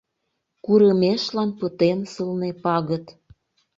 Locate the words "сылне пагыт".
2.13-3.05